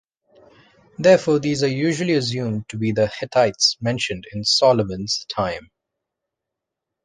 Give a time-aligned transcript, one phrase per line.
[0.97, 5.69] Therefore these are usually assumed to be the Hittites mentioned in Solomon's time.